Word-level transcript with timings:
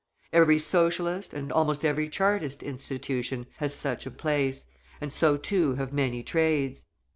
Every 0.33 0.57
Socialist, 0.57 1.31
and 1.31 1.51
almost 1.51 1.85
every 1.85 2.09
Chartist 2.09 2.63
institution, 2.63 3.45
has 3.57 3.75
such 3.75 4.07
a 4.07 4.09
place, 4.09 4.65
and 4.99 5.13
so 5.13 5.37
too 5.37 5.75
have 5.75 5.93
many 5.93 6.23
trades. 6.23 6.87